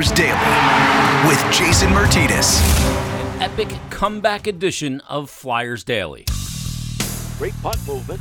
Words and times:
Flyers 0.00 0.16
Daily 0.16 1.28
with 1.28 1.52
Jason 1.52 1.90
Martinez. 1.90 2.58
An 3.34 3.42
epic 3.42 3.68
comeback 3.90 4.46
edition 4.46 5.02
of 5.02 5.28
Flyers 5.28 5.84
Daily. 5.84 6.24
Great 7.36 7.52
punt 7.60 7.76
movement. 7.86 8.18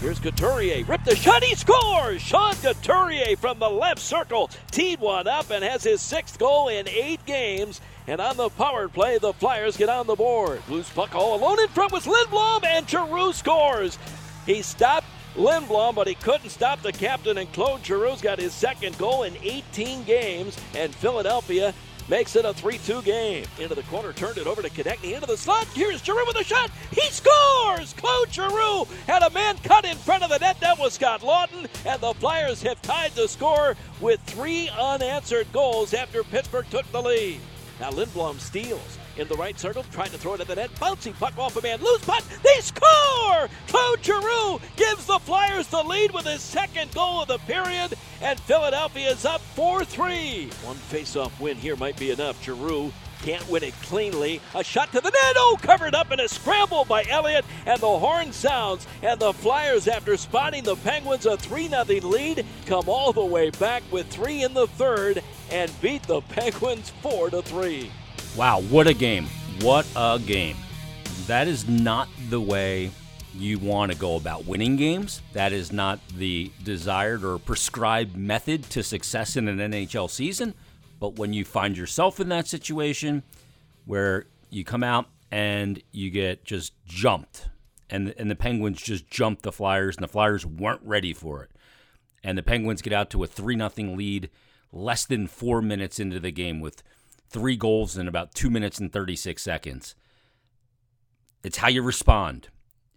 Here's 0.00 0.18
Couturier. 0.18 0.84
Ripped 0.84 1.04
the 1.04 1.14
shot. 1.14 1.44
He 1.44 1.54
scores! 1.54 2.20
Sean 2.20 2.54
Couturier 2.54 3.36
from 3.36 3.60
the 3.60 3.70
left 3.70 4.00
circle 4.00 4.50
teed 4.72 4.98
one 4.98 5.28
up 5.28 5.50
and 5.50 5.62
has 5.62 5.84
his 5.84 6.00
sixth 6.00 6.40
goal 6.40 6.66
in 6.66 6.88
eight 6.88 7.24
games. 7.24 7.80
And 8.08 8.20
on 8.20 8.36
the 8.36 8.48
power 8.48 8.88
play, 8.88 9.18
the 9.18 9.32
Flyers 9.32 9.76
get 9.76 9.88
on 9.88 10.08
the 10.08 10.16
board. 10.16 10.60
Loose 10.68 10.90
puck 10.90 11.14
all 11.14 11.36
alone 11.36 11.60
in 11.60 11.68
front 11.68 11.92
with 11.92 12.04
Lindblom, 12.04 12.64
and 12.64 12.90
Giroux 12.90 13.32
scores. 13.32 13.96
He 14.44 14.60
stopped 14.62 15.06
Lindblom, 15.36 15.94
but 15.94 16.06
he 16.06 16.14
couldn't 16.14 16.50
stop 16.50 16.82
the 16.82 16.92
captain, 16.92 17.38
and 17.38 17.50
Claude 17.52 17.82
Giroux's 17.82 18.20
got 18.20 18.38
his 18.38 18.52
second 18.52 18.98
goal 18.98 19.22
in 19.22 19.34
18 19.42 20.04
games, 20.04 20.58
and 20.74 20.94
Philadelphia 20.94 21.72
makes 22.08 22.36
it 22.36 22.44
a 22.44 22.52
3-2 22.52 23.02
game. 23.04 23.44
Into 23.58 23.74
the 23.74 23.82
corner, 23.84 24.12
turned 24.12 24.36
it 24.36 24.46
over 24.46 24.60
to 24.60 24.68
Konecny, 24.68 25.14
into 25.14 25.26
the 25.26 25.36
slot. 25.36 25.66
Here's 25.74 26.02
Giroux 26.02 26.26
with 26.26 26.36
a 26.36 26.44
shot. 26.44 26.70
He 26.90 27.02
scores! 27.08 27.94
Claude 27.94 28.30
Giroux 28.30 28.86
had 29.06 29.22
a 29.22 29.30
man 29.30 29.56
cut 29.64 29.84
in 29.84 29.96
front 29.96 30.22
of 30.22 30.28
the 30.28 30.38
net. 30.38 30.60
That 30.60 30.78
was 30.78 30.94
Scott 30.94 31.22
Laughton, 31.22 31.66
and 31.86 32.00
the 32.00 32.12
Flyers 32.14 32.62
have 32.62 32.82
tied 32.82 33.12
the 33.12 33.26
score 33.26 33.76
with 34.00 34.20
three 34.22 34.68
unanswered 34.78 35.50
goals 35.52 35.94
after 35.94 36.22
Pittsburgh 36.24 36.66
took 36.70 36.90
the 36.92 37.02
lead. 37.02 37.40
Now 37.80 37.90
Lindblom 37.90 38.38
steals 38.38 38.98
in 39.16 39.28
the 39.28 39.36
right 39.36 39.58
circle, 39.58 39.84
trying 39.90 40.10
to 40.10 40.18
throw 40.18 40.34
it 40.34 40.40
at 40.40 40.46
the 40.46 40.56
net. 40.56 40.70
Bouncing 40.80 41.12
puck 41.14 41.36
off 41.38 41.56
a 41.56 41.62
man. 41.62 41.80
Loose 41.82 42.04
puck. 42.04 42.24
They 42.42 42.60
score! 42.60 43.48
Claude 43.68 44.04
Giroux 44.04 44.60
gives 44.76 45.06
the 45.06 45.18
Flyers 45.18 45.66
the 45.68 45.82
lead 45.82 46.12
with 46.12 46.26
his 46.26 46.40
second 46.40 46.92
goal 46.94 47.22
of 47.22 47.28
the 47.28 47.38
period, 47.38 47.94
and 48.20 48.38
Philadelphia 48.40 49.10
is 49.10 49.24
up 49.24 49.40
4 49.40 49.84
3. 49.84 50.50
One 50.64 50.76
face-off 50.76 51.38
win 51.40 51.56
here 51.56 51.76
might 51.76 51.98
be 51.98 52.10
enough. 52.10 52.42
Giroux 52.42 52.92
can't 53.22 53.48
win 53.48 53.62
it 53.62 53.74
cleanly. 53.82 54.40
A 54.54 54.64
shot 54.64 54.90
to 54.92 55.00
the 55.00 55.10
net. 55.10 55.34
Oh, 55.36 55.56
covered 55.62 55.94
up 55.94 56.10
in 56.10 56.20
a 56.20 56.28
scramble 56.28 56.84
by 56.84 57.04
Elliott, 57.08 57.44
and 57.66 57.80
the 57.80 57.98
horn 57.98 58.32
sounds. 58.32 58.86
And 59.02 59.20
the 59.20 59.32
Flyers, 59.32 59.86
after 59.86 60.16
spotting 60.16 60.64
the 60.64 60.76
Penguins 60.76 61.26
a 61.26 61.36
3 61.36 61.68
0 61.68 61.84
lead, 62.02 62.44
come 62.66 62.88
all 62.88 63.12
the 63.12 63.24
way 63.24 63.50
back 63.50 63.82
with 63.92 64.08
three 64.08 64.42
in 64.42 64.54
the 64.54 64.66
third 64.66 65.22
and 65.50 65.70
beat 65.80 66.02
the 66.04 66.20
Penguins 66.22 66.90
4 67.02 67.30
3. 67.30 67.90
Wow, 68.34 68.62
what 68.62 68.86
a 68.86 68.94
game. 68.94 69.26
What 69.60 69.86
a 69.94 70.18
game. 70.18 70.56
That 71.26 71.48
is 71.48 71.68
not 71.68 72.08
the 72.30 72.40
way 72.40 72.90
you 73.34 73.58
want 73.58 73.92
to 73.92 73.98
go 73.98 74.16
about 74.16 74.46
winning 74.46 74.76
games. 74.76 75.20
That 75.34 75.52
is 75.52 75.70
not 75.70 76.00
the 76.16 76.50
desired 76.62 77.24
or 77.24 77.38
prescribed 77.38 78.16
method 78.16 78.64
to 78.70 78.82
success 78.82 79.36
in 79.36 79.48
an 79.48 79.58
NHL 79.58 80.08
season. 80.08 80.54
But 80.98 81.18
when 81.18 81.34
you 81.34 81.44
find 81.44 81.76
yourself 81.76 82.20
in 82.20 82.30
that 82.30 82.48
situation 82.48 83.22
where 83.84 84.24
you 84.48 84.64
come 84.64 84.82
out 84.82 85.08
and 85.30 85.82
you 85.92 86.08
get 86.08 86.42
just 86.42 86.72
jumped, 86.86 87.50
and, 87.90 88.14
and 88.16 88.30
the 88.30 88.34
Penguins 88.34 88.80
just 88.80 89.10
jumped 89.10 89.42
the 89.42 89.52
Flyers, 89.52 89.96
and 89.96 90.04
the 90.04 90.08
Flyers 90.08 90.46
weren't 90.46 90.80
ready 90.82 91.12
for 91.12 91.42
it, 91.42 91.50
and 92.24 92.38
the 92.38 92.42
Penguins 92.42 92.80
get 92.80 92.94
out 92.94 93.10
to 93.10 93.22
a 93.22 93.26
3 93.26 93.58
0 93.58 93.94
lead 93.94 94.30
less 94.72 95.04
than 95.04 95.26
four 95.26 95.60
minutes 95.60 96.00
into 96.00 96.18
the 96.18 96.30
game 96.30 96.60
with 96.60 96.82
three 97.32 97.56
goals 97.56 97.96
in 97.96 98.08
about 98.08 98.34
two 98.34 98.50
minutes 98.50 98.78
and 98.78 98.92
36 98.92 99.42
seconds. 99.42 99.94
It's 101.42 101.58
how 101.58 101.68
you 101.68 101.82
respond. 101.82 102.48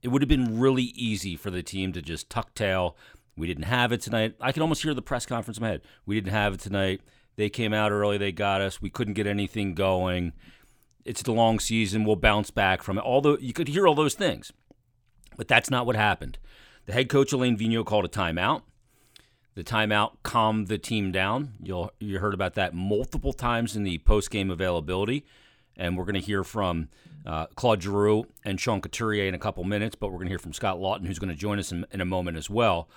It 0.02 0.10
would 0.10 0.22
have 0.22 0.30
been 0.30 0.60
really 0.60 0.84
easy 0.96 1.36
for 1.36 1.50
the 1.50 1.64
team 1.64 1.94
to 1.94 2.02
just 2.02 2.30
tuck 2.30 2.54
tail. 2.54 2.96
We 3.36 3.48
didn't 3.48 3.64
have 3.64 3.92
it 3.92 4.02
tonight. 4.02 4.36
I 4.40 4.52
can 4.52 4.62
almost 4.62 4.84
hear 4.84 4.94
the 4.94 5.02
press 5.02 5.26
conference 5.26 5.58
in 5.58 5.64
my 5.64 5.70
head. 5.70 5.82
We 6.06 6.16
didn't 6.16 6.34
have 6.34 6.54
it 6.54 6.60
tonight. 6.60 7.02
They 7.36 7.50
came 7.50 7.74
out 7.74 7.92
early. 7.92 8.18
They 8.18 8.32
got 8.32 8.62
us. 8.62 8.82
We 8.82 8.90
couldn't 8.90 9.16
get 9.16 9.28
anything 9.28 9.74
going. 9.74 10.34
It's 11.04 11.22
the 11.22 11.34
long 11.34 11.60
season. 11.60 12.06
We'll 12.06 12.16
bounce 12.16 12.52
back 12.52 12.82
from 12.82 12.98
it. 12.98 13.04
Although 13.04 13.38
you 13.38 13.54
could 13.54 13.68
hear 13.68 13.88
all 13.88 13.96
those 13.96 14.14
things, 14.14 14.52
but 15.38 15.48
that's 15.48 15.70
not 15.70 15.86
what 15.86 15.96
happened. 15.96 16.38
The 16.86 16.94
head 16.94 17.10
coach 17.10 17.34
Alain 17.34 17.58
Vigneault 17.58 17.86
called 17.86 18.06
a 18.06 18.10
timeout. 18.10 18.62
The 19.56 19.64
timeout 19.64 20.18
calmed 20.22 20.68
the 20.68 20.78
team 20.78 21.14
down. 21.14 21.54
You'll 21.64 21.92
you 22.00 22.20
heard 22.20 22.34
about 22.34 22.56
that 22.56 22.74
multiple 22.74 23.32
times 23.32 23.76
in 23.76 23.84
the 23.84 23.98
post 24.00 24.30
game 24.30 24.52
availability, 24.52 25.26
and 25.78 25.98
we're 25.98 26.04
going 26.04 26.16
to 26.16 26.22
hear 26.22 26.44
from 26.44 26.90
uh, 27.26 27.48
Claude 27.56 27.82
Giroux 27.82 28.26
and 28.44 28.60
Sean 28.60 28.82
Couturier 28.82 29.28
in 29.28 29.34
a 29.34 29.40
couple 29.40 29.64
minutes. 29.64 29.96
But 29.96 30.08
we're 30.08 30.18
going 30.18 30.28
to 30.28 30.32
hear 30.32 30.40
from 30.40 30.54
Scott 30.54 30.78
Laughton, 30.78 31.08
who's 31.08 31.20
going 31.20 31.30
to 31.30 31.40
join 31.40 31.58
us 31.58 31.72
in, 31.72 31.86
in 31.92 32.02
a 32.02 32.06
moment 32.06 32.36
as 32.36 32.50
well. 32.50 32.90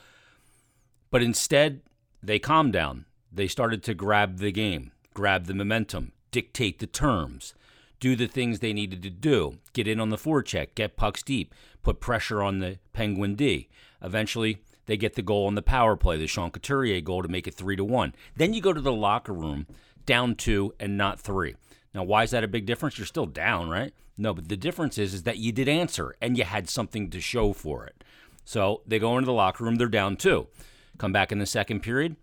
But 1.12 1.22
instead, 1.22 1.80
they 2.22 2.40
calmed 2.40 2.72
down. 2.72 3.04
They 3.30 3.46
started 3.46 3.84
to 3.84 3.94
grab 3.94 4.38
the 4.38 4.50
game, 4.50 4.90
grab 5.14 5.46
the 5.46 5.54
momentum, 5.54 6.12
dictate 6.32 6.80
the 6.80 6.86
terms, 6.86 7.54
do 8.00 8.16
the 8.16 8.26
things 8.26 8.58
they 8.58 8.72
needed 8.72 9.02
to 9.02 9.10
do, 9.10 9.58
get 9.72 9.86
in 9.86 10.00
on 10.00 10.10
the 10.10 10.16
forecheck, 10.16 10.74
get 10.74 10.96
pucks 10.96 11.22
deep, 11.22 11.54
put 11.82 12.00
pressure 12.00 12.42
on 12.42 12.58
the 12.58 12.78
Penguin 12.92 13.36
D. 13.36 13.68
Eventually, 14.02 14.62
they 14.88 14.96
get 14.96 15.14
the 15.14 15.22
goal 15.22 15.46
on 15.46 15.54
the 15.54 15.62
power 15.62 15.96
play, 15.96 16.16
the 16.16 16.26
Sean 16.26 16.50
Couturier 16.50 17.02
goal 17.02 17.22
to 17.22 17.28
make 17.28 17.46
it 17.46 17.54
three 17.54 17.76
to 17.76 17.84
one. 17.84 18.14
Then 18.36 18.54
you 18.54 18.62
go 18.62 18.72
to 18.72 18.80
the 18.80 18.92
locker 18.92 19.34
room 19.34 19.66
down 20.06 20.34
two 20.34 20.74
and 20.80 20.96
not 20.96 21.20
three. 21.20 21.54
Now, 21.94 22.04
why 22.04 22.22
is 22.22 22.30
that 22.30 22.42
a 22.42 22.48
big 22.48 22.64
difference? 22.64 22.98
You're 22.98 23.06
still 23.06 23.26
down, 23.26 23.68
right? 23.68 23.92
No, 24.16 24.32
but 24.32 24.48
the 24.48 24.56
difference 24.56 24.96
is 24.96 25.12
is 25.12 25.22
that 25.24 25.36
you 25.36 25.52
did 25.52 25.68
answer 25.68 26.16
and 26.22 26.38
you 26.38 26.44
had 26.44 26.70
something 26.70 27.10
to 27.10 27.20
show 27.20 27.52
for 27.52 27.84
it. 27.84 28.02
So 28.44 28.80
they 28.86 28.98
go 28.98 29.18
into 29.18 29.26
the 29.26 29.32
locker 29.32 29.62
room, 29.62 29.76
they're 29.76 29.88
down 29.88 30.16
two. 30.16 30.48
Come 30.96 31.12
back 31.12 31.30
in 31.30 31.38
the 31.38 31.46
second 31.46 31.80
period, 31.80 32.16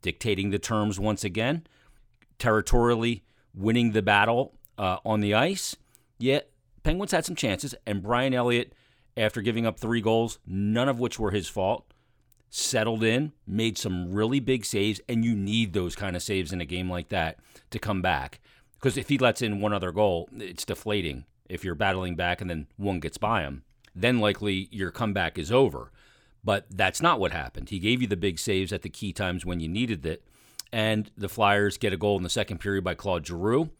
dictating 0.00 0.50
the 0.50 0.60
terms 0.60 1.00
once 1.00 1.24
again, 1.24 1.66
territorially 2.38 3.24
winning 3.52 3.90
the 3.90 4.00
battle 4.00 4.54
uh, 4.78 4.98
on 5.04 5.20
the 5.20 5.34
ice. 5.34 5.76
Yet 6.18 6.50
Penguins 6.84 7.10
had 7.10 7.24
some 7.24 7.36
chances, 7.36 7.74
and 7.84 8.00
Brian 8.00 8.32
Elliott, 8.32 8.74
after 9.16 9.42
giving 9.42 9.66
up 9.66 9.80
three 9.80 10.00
goals, 10.00 10.38
none 10.46 10.88
of 10.88 11.00
which 11.00 11.18
were 11.18 11.32
his 11.32 11.48
fault, 11.48 11.91
settled 12.54 13.02
in, 13.02 13.32
made 13.46 13.78
some 13.78 14.12
really 14.12 14.38
big 14.38 14.62
saves, 14.66 15.00
and 15.08 15.24
you 15.24 15.34
need 15.34 15.72
those 15.72 15.96
kind 15.96 16.14
of 16.14 16.22
saves 16.22 16.52
in 16.52 16.60
a 16.60 16.66
game 16.66 16.90
like 16.90 17.08
that 17.08 17.38
to 17.70 17.78
come 17.78 18.02
back. 18.02 18.40
Because 18.74 18.98
if 18.98 19.08
he 19.08 19.16
lets 19.16 19.40
in 19.40 19.62
one 19.62 19.72
other 19.72 19.90
goal, 19.90 20.28
it's 20.36 20.66
deflating. 20.66 21.24
If 21.48 21.64
you're 21.64 21.74
battling 21.74 22.14
back 22.14 22.42
and 22.42 22.50
then 22.50 22.66
one 22.76 23.00
gets 23.00 23.16
by 23.16 23.40
him, 23.40 23.62
then 23.94 24.20
likely 24.20 24.68
your 24.70 24.90
comeback 24.90 25.38
is 25.38 25.50
over. 25.50 25.92
But 26.44 26.66
that's 26.68 27.00
not 27.00 27.18
what 27.18 27.32
happened. 27.32 27.70
He 27.70 27.78
gave 27.78 28.02
you 28.02 28.06
the 28.06 28.18
big 28.18 28.38
saves 28.38 28.70
at 28.70 28.82
the 28.82 28.90
key 28.90 29.14
times 29.14 29.46
when 29.46 29.60
you 29.60 29.68
needed 29.68 30.04
it. 30.04 30.22
And 30.70 31.10
the 31.16 31.30
Flyers 31.30 31.78
get 31.78 31.94
a 31.94 31.98
goal 31.98 32.18
in 32.18 32.22
the 32.22 32.28
second 32.28 32.58
period 32.58 32.84
by 32.84 32.94
Claude 32.94 33.26
Giroux. 33.26 33.70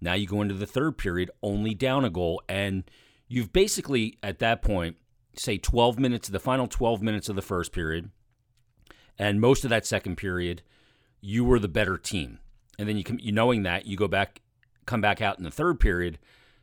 Now 0.00 0.14
you 0.14 0.28
go 0.28 0.42
into 0.42 0.54
the 0.54 0.66
third 0.66 0.96
period 0.96 1.32
only 1.42 1.74
down 1.74 2.04
a 2.04 2.10
goal. 2.10 2.40
And 2.48 2.84
you've 3.26 3.52
basically, 3.52 4.18
at 4.22 4.38
that 4.38 4.62
point, 4.62 4.96
say 5.36 5.58
12 5.58 5.98
minutes, 5.98 6.28
the 6.28 6.38
final 6.38 6.66
12 6.66 7.02
minutes 7.02 7.28
of 7.28 7.36
the 7.36 7.42
first 7.42 7.72
period, 7.72 8.10
and 9.18 9.40
most 9.40 9.64
of 9.64 9.70
that 9.70 9.86
second 9.86 10.16
period, 10.16 10.62
you 11.20 11.44
were 11.44 11.58
the 11.58 11.68
better 11.68 11.96
team. 11.96 12.38
And 12.78 12.88
then 12.88 12.96
you, 12.96 13.04
come, 13.04 13.18
you 13.20 13.32
knowing 13.32 13.62
that, 13.62 13.86
you 13.86 13.96
go 13.96 14.08
back, 14.08 14.40
come 14.86 15.00
back 15.00 15.20
out 15.20 15.38
in 15.38 15.44
the 15.44 15.50
third 15.50 15.78
period, 15.78 16.18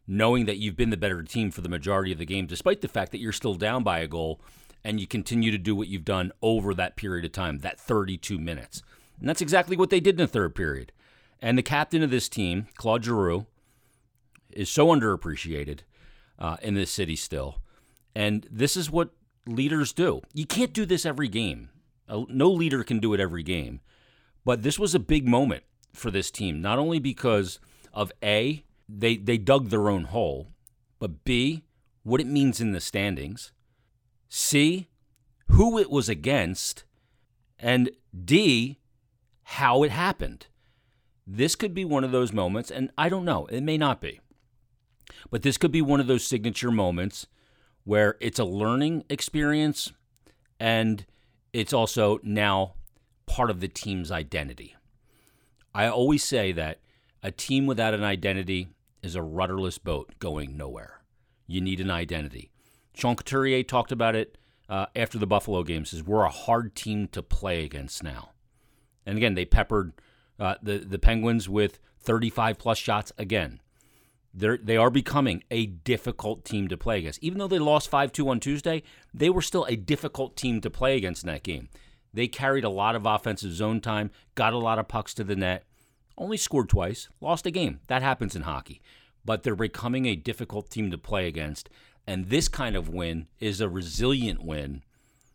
knowing 0.08 0.46
that 0.46 0.58
you've 0.58 0.76
been 0.76 0.90
the 0.90 0.98
better 0.98 1.22
team 1.22 1.52
for 1.52 1.62
the 1.62 1.70
majority 1.70 2.12
of 2.12 2.18
the 2.18 2.26
game, 2.26 2.48
despite 2.48 2.82
the 2.82 2.88
fact 2.88 3.12
that 3.12 3.20
you're 3.20 3.32
still 3.32 3.54
down 3.54 3.84
by 3.84 4.00
a 4.00 4.08
goal, 4.08 4.42
and 4.84 5.00
you 5.00 5.08
continue 5.08 5.52
to 5.52 5.58
do 5.58 5.76
what 5.76 5.88
you've 5.88 6.06
done 6.06 6.32
over 6.42 6.74
that 6.74 6.96
period 6.96 7.26
of 7.26 7.32
time, 7.32 7.60
that 7.60 7.80
32 7.80 8.40
minutes. 8.40 8.82
And 9.20 9.30
that's 9.30 9.42
exactly 9.42 9.78
what 9.78 9.90
they 9.90 10.00
did 10.00 10.16
in 10.16 10.26
the 10.26 10.28
third 10.28 10.56
period. 10.56 10.92
And 11.42 11.58
the 11.58 11.64
captain 11.64 12.02
of 12.04 12.10
this 12.10 12.28
team, 12.28 12.68
Claude 12.76 13.06
Giroux, 13.06 13.46
is 14.52 14.70
so 14.70 14.88
underappreciated 14.88 15.82
uh, 16.38 16.58
in 16.62 16.74
this 16.74 16.92
city 16.92 17.16
still. 17.16 17.60
And 18.16 18.48
this 18.52 18.76
is 18.76 18.90
what 18.92 19.12
leaders 19.46 19.94
do. 19.94 20.22
You 20.34 20.46
can't 20.46 20.74
do 20.74 20.86
this 20.86 21.06
every 21.06 21.28
game. 21.28 21.70
No 22.08 22.50
leader 22.50 22.84
can 22.84 23.00
do 23.00 23.14
it 23.14 23.20
every 23.20 23.44
game. 23.44 23.82
But 24.46 24.64
this 24.64 24.80
was 24.80 24.96
a 24.96 25.00
big 25.00 25.28
moment 25.28 25.64
for 25.94 26.12
this 26.12 26.32
team, 26.32 26.62
not 26.62 26.80
only 26.80 27.00
because 27.00 27.60
of 27.94 28.12
A, 28.24 28.64
they, 28.88 29.18
they 29.18 29.38
dug 29.38 29.70
their 29.70 29.90
own 29.90 30.06
hole, 30.06 30.48
but 31.00 31.24
B, 31.24 31.64
what 32.04 32.22
it 32.22 32.28
means 32.28 32.60
in 32.62 32.72
the 32.72 32.80
standings, 32.80 33.52
C, 34.30 34.88
who 35.48 35.78
it 35.78 35.90
was 35.90 36.10
against, 36.10 36.84
and 37.60 37.92
D, 38.26 38.80
how 39.44 39.84
it 39.84 39.92
happened. 39.92 40.48
This 41.28 41.56
could 41.56 41.74
be 41.74 41.86
one 41.86 42.04
of 42.04 42.12
those 42.12 42.34
moments, 42.34 42.72
and 42.72 42.92
I 42.98 43.10
don't 43.10 43.26
know, 43.26 43.46
it 43.48 43.62
may 43.62 43.78
not 43.78 44.02
be, 44.02 44.20
but 45.30 45.42
this 45.42 45.58
could 45.58 45.72
be 45.72 45.82
one 45.82 46.00
of 46.00 46.08
those 46.08 46.26
signature 46.26 46.72
moments 46.72 47.28
where 47.90 48.18
it's 48.20 48.38
a 48.38 48.46
learning 48.46 49.04
experience 49.10 49.92
and 50.60 51.08
it's 51.54 51.74
also 51.74 52.20
now 52.22 52.76
part 53.26 53.50
of 53.50 53.62
the 53.62 53.68
team's 53.68 54.12
identity. 54.12 54.76
I 55.74 55.88
always 55.88 56.24
say 56.24 56.52
that 56.52 56.82
a 57.24 57.32
team 57.32 57.66
without 57.66 57.96
an 57.96 58.04
identity 58.04 58.68
is 59.02 59.16
a 59.16 59.24
rudderless 59.24 59.80
boat 59.80 60.14
going 60.20 60.56
nowhere. 60.56 61.02
You 61.48 61.62
need 61.62 61.82
an 61.82 61.90
identity. 61.90 62.52
Sean 62.94 63.16
Couturier 63.16 63.64
talked 63.64 63.92
about 63.92 64.16
it 64.16 64.38
uh, 64.70 64.86
after 64.96 65.18
the 65.18 65.26
Buffalo 65.26 65.64
game. 65.64 65.84
Says 65.84 66.04
we're 66.04 66.26
a 66.26 66.30
hard 66.30 66.76
team 66.76 67.08
to 67.08 67.24
play 67.24 67.66
against 67.66 68.04
now. 68.04 68.34
And 69.04 69.18
again, 69.18 69.34
they 69.34 69.46
peppered 69.46 69.94
Uh, 70.40 70.56
the 70.62 70.78
the 70.78 71.00
Penguins 71.00 71.50
with 71.50 71.80
35 72.02 72.60
plus 72.60 72.78
shots 72.78 73.12
again. 73.18 73.62
They're, 74.40 74.58
they 74.58 74.78
are 74.78 74.90
becoming 74.90 75.44
a 75.52 75.66
difficult 75.66 76.46
team 76.46 76.70
to 76.70 76.78
play 76.78 77.00
against. 77.00 77.22
Even 77.22 77.40
though 77.40 77.48
they 77.48 77.60
lost 77.60 77.90
5 77.90 78.14
2 78.14 78.30
on 78.30 78.40
Tuesday, 78.40 78.84
they 79.14 79.30
were 79.30 79.42
still 79.42 79.66
a 79.66 79.76
difficult 79.76 80.38
team 80.38 80.62
to 80.62 80.70
play 80.70 80.96
against 80.96 81.24
in 81.24 81.28
that 81.28 81.44
game. 81.44 81.68
They 82.14 82.28
carried 82.28 82.64
a 82.64 82.70
lot 82.70 82.96
of 82.96 83.06
offensive 83.06 83.52
zone 83.52 83.82
time, 83.82 84.12
got 84.36 84.54
a 84.54 84.58
lot 84.58 84.80
of 84.80 84.88
pucks 84.88 85.14
to 85.16 85.26
the 85.26 85.36
net, 85.36 85.66
only 86.18 86.38
scored 86.38 86.70
twice, 86.70 87.10
lost 87.20 87.46
a 87.46 87.52
game. 87.52 87.82
That 87.88 88.02
happens 88.02 88.34
in 88.34 88.44
hockey. 88.44 88.82
But 89.26 89.44
they're 89.44 89.56
becoming 89.56 90.06
a 90.06 90.16
difficult 90.16 90.70
team 90.70 90.90
to 90.92 90.98
play 90.98 91.28
against. 91.28 91.70
And 92.08 92.30
this 92.30 92.48
kind 92.48 92.78
of 92.78 92.88
win 92.88 93.28
is 93.40 93.60
a 93.60 93.68
resilient 93.68 94.42
win 94.42 94.84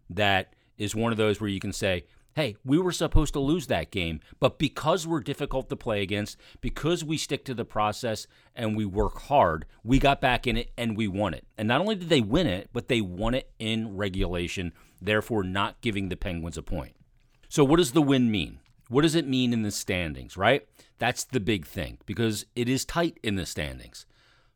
that 0.09 0.55
is 0.79 0.95
one 0.95 1.13
of 1.13 1.19
those 1.19 1.41
where 1.43 1.51
you 1.51 1.61
can 1.61 1.75
say, 1.75 2.07
hey, 2.35 2.57
we 2.65 2.79
were 2.79 2.93
supposed 2.93 3.33
to 3.33 3.41
lose 3.41 3.69
that 3.69 3.91
game, 3.91 4.21
but 4.41 4.59
because 4.59 5.07
we're 5.07 5.21
difficult 5.21 5.69
to 5.69 5.77
play 5.77 6.03
against, 6.03 6.37
because 6.61 7.05
we 7.05 7.17
stick 7.17 7.45
to 7.45 7.55
the 7.55 7.65
process 7.65 8.27
and 8.55 8.77
we 8.77 8.85
work 8.85 9.21
hard, 9.23 9.65
we 9.85 9.99
got 9.99 10.21
back 10.21 10.47
in 10.47 10.57
it 10.57 10.71
and 10.77 10.97
we 10.97 11.07
won 11.07 11.33
it. 11.33 11.47
And 11.57 11.69
not 11.69 11.81
only 11.81 11.95
did 11.95 12.09
they 12.09 12.21
win 12.21 12.47
it, 12.47 12.71
but 12.73 12.89
they 12.89 13.01
won 13.01 13.35
it 13.35 13.51
in 13.59 13.97
regulation, 13.97 14.73
therefore 15.01 15.45
not 15.45 15.81
giving 15.81 16.09
the 16.09 16.17
Penguins 16.17 16.59
a 16.59 16.63
point. 16.63 16.97
So, 17.49 17.65
what 17.65 17.77
does 17.77 17.93
the 17.93 18.03
win 18.03 18.31
mean? 18.31 18.59
What 18.89 19.03
does 19.03 19.15
it 19.15 19.27
mean 19.27 19.53
in 19.53 19.63
the 19.63 19.71
standings, 19.71 20.37
right? 20.37 20.67
That's 20.99 21.25
the 21.25 21.41
big 21.41 21.67
thing 21.67 21.99
because 22.05 22.47
it 22.57 22.69
is 22.69 22.85
tight 22.85 23.19
in 23.23 23.37
the 23.37 23.47
standings. 23.47 24.07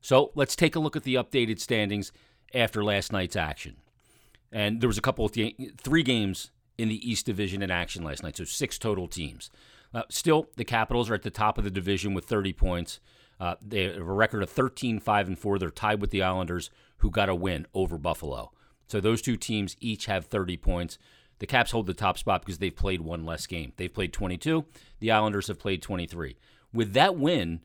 So, 0.00 0.32
let's 0.34 0.56
take 0.56 0.74
a 0.74 0.80
look 0.80 0.96
at 0.96 1.04
the 1.04 1.14
updated 1.14 1.60
standings 1.60 2.10
after 2.52 2.82
last 2.82 3.12
night's 3.12 3.36
action. 3.36 3.76
And 4.50 4.80
there 4.80 4.88
was 4.88 4.98
a 4.98 5.02
couple 5.02 5.24
of 5.24 5.32
th- 5.32 5.56
three 5.76 6.02
games 6.02 6.50
in 6.78 6.88
the 6.88 7.10
East 7.10 7.26
Division 7.26 7.60
in 7.60 7.70
action 7.70 8.04
last 8.04 8.22
night, 8.22 8.36
so 8.36 8.44
six 8.44 8.78
total 8.78 9.08
teams. 9.08 9.50
Uh, 9.92 10.02
still, 10.08 10.48
the 10.56 10.64
Capitals 10.64 11.10
are 11.10 11.14
at 11.14 11.22
the 11.22 11.30
top 11.30 11.58
of 11.58 11.64
the 11.64 11.70
division 11.70 12.14
with 12.14 12.24
30 12.24 12.52
points. 12.52 13.00
Uh, 13.40 13.56
they 13.60 13.84
have 13.84 13.96
a 13.96 14.02
record 14.02 14.42
of 14.42 14.50
13, 14.50 15.00
5, 15.00 15.28
and 15.28 15.38
4. 15.38 15.58
They're 15.58 15.70
tied 15.70 16.00
with 16.00 16.10
the 16.10 16.22
Islanders, 16.22 16.70
who 16.98 17.10
got 17.10 17.28
a 17.28 17.34
win 17.34 17.66
over 17.74 17.98
Buffalo. 17.98 18.52
So 18.86 19.00
those 19.00 19.22
two 19.22 19.36
teams 19.36 19.76
each 19.80 20.06
have 20.06 20.26
30 20.26 20.56
points. 20.56 20.98
The 21.38 21.46
Caps 21.46 21.70
hold 21.70 21.86
the 21.86 21.94
top 21.94 22.18
spot 22.18 22.42
because 22.42 22.58
they've 22.58 22.74
played 22.74 23.00
one 23.00 23.24
less 23.24 23.46
game. 23.46 23.72
They've 23.76 23.92
played 23.92 24.12
22. 24.12 24.64
The 25.00 25.10
Islanders 25.10 25.46
have 25.48 25.58
played 25.58 25.82
23. 25.82 26.36
With 26.72 26.92
that 26.94 27.16
win, 27.16 27.60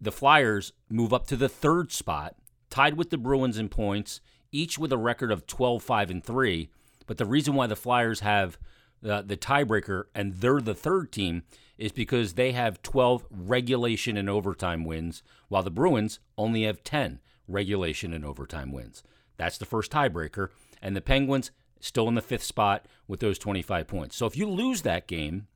the 0.00 0.12
Flyers 0.12 0.72
move 0.88 1.12
up 1.12 1.26
to 1.28 1.36
the 1.36 1.48
third 1.48 1.92
spot, 1.92 2.36
tied 2.70 2.96
with 2.96 3.10
the 3.10 3.18
Bruins 3.18 3.58
in 3.58 3.68
points, 3.68 4.20
each 4.52 4.78
with 4.78 4.92
a 4.92 4.98
record 4.98 5.32
of 5.32 5.46
12, 5.46 5.82
5, 5.82 6.10
and 6.10 6.24
3. 6.24 6.70
But 7.06 7.18
the 7.18 7.26
reason 7.26 7.54
why 7.54 7.66
the 7.66 7.76
Flyers 7.76 8.20
have 8.20 8.58
uh, 9.06 9.22
the 9.22 9.36
tiebreaker 9.36 10.04
and 10.14 10.34
they're 10.34 10.60
the 10.60 10.74
third 10.74 11.12
team 11.12 11.42
is 11.76 11.92
because 11.92 12.34
they 12.34 12.52
have 12.52 12.82
12 12.82 13.26
regulation 13.30 14.16
and 14.16 14.30
overtime 14.30 14.84
wins, 14.84 15.22
while 15.48 15.62
the 15.62 15.70
Bruins 15.70 16.20
only 16.38 16.62
have 16.62 16.84
10 16.84 17.20
regulation 17.48 18.12
and 18.12 18.24
overtime 18.24 18.72
wins. 18.72 19.02
That's 19.36 19.58
the 19.58 19.66
first 19.66 19.90
tiebreaker. 19.90 20.48
And 20.80 20.94
the 20.94 21.00
Penguins 21.00 21.50
still 21.80 22.08
in 22.08 22.14
the 22.14 22.22
fifth 22.22 22.44
spot 22.44 22.86
with 23.06 23.20
those 23.20 23.38
25 23.38 23.86
points. 23.86 24.16
So 24.16 24.26
if 24.26 24.36
you 24.36 24.48
lose 24.48 24.82
that 24.82 25.06
game, 25.06 25.48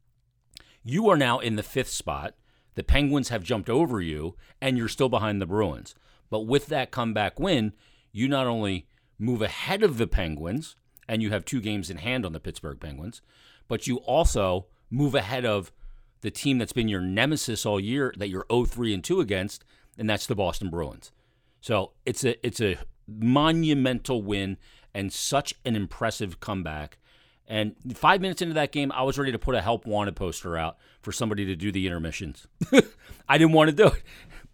you 0.83 1.09
are 1.09 1.17
now 1.17 1.39
in 1.39 1.57
the 1.57 1.63
fifth 1.63 1.91
spot. 1.91 2.35
The 2.75 2.85
Penguins 2.85 3.31
have 3.31 3.43
jumped 3.43 3.71
over 3.71 4.01
you, 4.01 4.37
and 4.61 4.77
you're 4.77 4.89
still 4.89 5.09
behind 5.09 5.41
the 5.41 5.47
Bruins. 5.47 5.95
But 6.31 6.41
with 6.41 6.67
that 6.67 6.91
comeback 6.91 7.41
win, 7.41 7.73
you 8.13 8.29
not 8.29 8.47
only 8.47 8.87
move 9.19 9.43
ahead 9.43 9.83
of 9.83 9.99
the 9.99 10.07
Penguins, 10.07 10.77
and 11.09 11.23
you 11.23 11.31
have 11.31 11.45
two 11.45 11.61
games 11.61 11.91
in 11.91 11.97
hand 11.97 12.27
on 12.27 12.33
the 12.33 12.41
Pittsburgh 12.41 12.79
Penguins, 12.79 13.23
but 13.67 13.87
you 13.87 13.97
also 13.99 14.67
move 14.91 15.15
ahead 15.15 15.45
of 15.45 15.73
the 16.21 16.31
team 16.31 16.59
that's 16.59 16.73
been 16.73 16.89
your 16.89 17.01
nemesis 17.01 17.65
all 17.65 17.81
year 17.81 18.13
that 18.19 18.29
you're 18.29 18.45
0-3 18.45 18.95
and 18.95 19.05
2 19.05 19.21
against, 19.21 19.65
and 19.97 20.09
that's 20.09 20.27
the 20.27 20.35
Boston 20.35 20.71
Bruins. 20.71 21.13
So 21.61 21.93
it's 22.05 22.25
a 22.25 22.47
it's 22.47 22.61
a 22.61 22.79
monumental 23.07 24.23
win 24.23 24.59
and 24.95 25.13
such 25.13 25.55
an 25.65 25.75
impressive 25.75 26.41
comeback. 26.41 26.99
And 27.47 27.75
five 27.95 28.21
minutes 28.21 28.43
into 28.43 28.55
that 28.55 28.73
game, 28.73 28.93
I 28.93 29.03
was 29.03 29.19
ready 29.19 29.33
to 29.33 29.39
put 29.39 29.55
a 29.55 29.63
help 29.63 29.87
wanted 29.87 30.15
poster 30.15 30.57
out 30.59 30.77
for 31.01 31.13
somebody 31.13 31.47
to 31.47 31.57
do 31.57 31.73
the 31.73 31.87
intermissions. 31.87 32.47
I 33.29 33.39
didn't 33.39 33.55
want 33.55 33.71
to 33.71 33.77
do 33.77 33.87
it, 33.87 34.03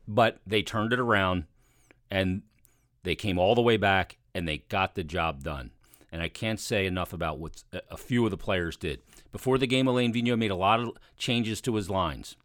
but 0.06 0.38
they 0.46 0.62
turned 0.62 0.92
it 0.92 1.00
around 1.00 1.44
and 2.10 2.42
they 3.02 3.16
came 3.16 3.38
all 3.38 3.56
the 3.56 3.62
way 3.62 3.76
back 3.76 4.18
and 4.34 4.46
they 4.46 4.58
got 4.68 4.94
the 4.94 5.02
job 5.02 5.42
done 5.42 5.72
and 6.14 6.22
I 6.22 6.28
can't 6.28 6.60
say 6.60 6.86
enough 6.86 7.12
about 7.12 7.40
what 7.40 7.64
a 7.90 7.96
few 7.96 8.24
of 8.24 8.30
the 8.30 8.36
players 8.36 8.76
did. 8.76 9.02
Before 9.32 9.58
the 9.58 9.66
game, 9.66 9.88
Alain 9.88 10.12
Vigneault 10.12 10.38
made 10.38 10.52
a 10.52 10.54
lot 10.54 10.78
of 10.78 10.92
changes 11.18 11.60
to 11.62 11.74
his 11.74 11.90
lines. 11.90 12.36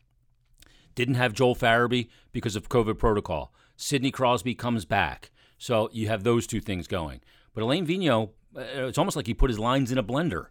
Didn't 0.96 1.16
have 1.16 1.34
Joel 1.34 1.56
Farabee 1.56 2.08
because 2.32 2.56
of 2.56 2.68
COVID 2.68 2.98
protocol. 2.98 3.54
Sidney 3.78 4.10
Crosby 4.10 4.56
comes 4.56 4.86
back. 4.86 5.30
So 5.60 5.88
you 5.94 6.08
have 6.08 6.24
those 6.24 6.48
two 6.48 6.62
things 6.62 6.88
going. 6.88 7.22
But 7.54 7.62
Alain 7.62 7.86
Vigneault, 7.86 8.32
uh, 8.58 8.88
it's 8.88 8.98
almost 8.98 9.16
like 9.16 9.28
he 9.28 9.36
put 9.36 9.52
his 9.52 9.60
lines 9.60 9.92
in 9.92 10.00
a 10.00 10.04
blender. 10.04 10.48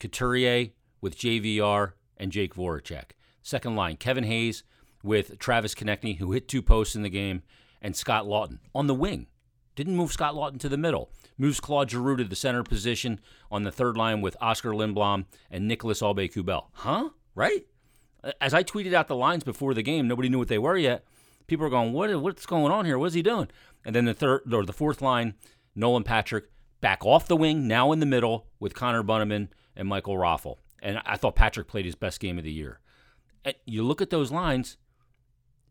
Couturier 0.00 0.70
with 1.00 1.16
JVR 1.16 1.92
and 2.16 2.32
Jake 2.32 2.56
Voracek. 2.56 3.12
Second 3.40 3.76
line, 3.76 3.96
Kevin 3.96 4.24
Hayes 4.24 4.64
with 5.04 5.38
Travis 5.38 5.76
Konecny, 5.76 6.18
who 6.18 6.32
hit 6.32 6.48
two 6.48 6.62
posts 6.62 6.96
in 6.96 7.02
the 7.02 7.08
game, 7.08 7.42
and 7.80 7.94
Scott 7.94 8.24
Laughton 8.24 8.58
on 8.74 8.88
the 8.88 8.94
wing. 8.96 9.28
Didn't 9.78 9.94
move 9.94 10.10
Scott 10.10 10.34
Laughton 10.34 10.58
to 10.58 10.68
the 10.68 10.76
middle. 10.76 11.08
Moves 11.38 11.60
Claude 11.60 11.88
Giroux 11.88 12.16
to 12.16 12.24
the 12.24 12.34
center 12.34 12.64
position 12.64 13.20
on 13.48 13.62
the 13.62 13.70
third 13.70 13.96
line 13.96 14.20
with 14.20 14.36
Oscar 14.40 14.72
Lindblom 14.72 15.26
and 15.52 15.68
Nicolas 15.68 16.02
Aube-Kubel. 16.02 16.64
Huh? 16.72 17.10
Right? 17.36 17.64
As 18.40 18.52
I 18.52 18.64
tweeted 18.64 18.92
out 18.92 19.06
the 19.06 19.14
lines 19.14 19.44
before 19.44 19.74
the 19.74 19.84
game, 19.84 20.08
nobody 20.08 20.28
knew 20.28 20.40
what 20.40 20.48
they 20.48 20.58
were 20.58 20.76
yet. 20.76 21.04
People 21.46 21.64
are 21.64 21.70
going, 21.70 21.92
what, 21.92 22.10
what's 22.20 22.44
going 22.44 22.72
on 22.72 22.86
here? 22.86 22.98
What's 22.98 23.14
he 23.14 23.22
doing? 23.22 23.46
And 23.84 23.94
then 23.94 24.04
the 24.04 24.14
third 24.14 24.52
or 24.52 24.64
the 24.64 24.72
fourth 24.72 25.00
line, 25.00 25.34
Nolan 25.76 26.02
Patrick 26.02 26.46
back 26.80 27.06
off 27.06 27.28
the 27.28 27.36
wing, 27.36 27.68
now 27.68 27.92
in 27.92 28.00
the 28.00 28.04
middle 28.04 28.48
with 28.58 28.74
Connor 28.74 29.04
Bunnaman 29.04 29.46
and 29.76 29.86
Michael 29.86 30.16
Raffl. 30.16 30.56
And 30.82 31.00
I 31.06 31.16
thought 31.16 31.36
Patrick 31.36 31.68
played 31.68 31.84
his 31.84 31.94
best 31.94 32.18
game 32.18 32.36
of 32.36 32.42
the 32.42 32.50
year. 32.50 32.80
And 33.44 33.54
you 33.64 33.84
look 33.84 34.02
at 34.02 34.10
those 34.10 34.32
lines, 34.32 34.76